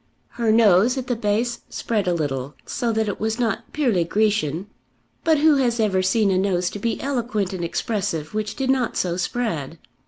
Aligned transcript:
Her 0.29 0.51
nose 0.51 0.97
at 0.97 1.05
the 1.05 1.15
base 1.15 1.59
spread 1.69 2.07
a 2.07 2.13
little, 2.15 2.55
so 2.65 2.91
that 2.91 3.07
it 3.07 3.19
was 3.19 3.37
not 3.37 3.71
purely 3.71 4.03
Grecian. 4.03 4.65
But 5.23 5.37
who 5.37 5.57
has 5.57 5.79
ever 5.79 6.01
seen 6.01 6.31
a 6.31 6.39
nose 6.39 6.71
to 6.71 6.79
be 6.79 6.99
eloquent 6.99 7.53
and 7.53 7.63
expressive, 7.63 8.33
which 8.33 8.55
did 8.55 8.71
not 8.71 8.97
so 8.97 9.15
spread? 9.15 9.77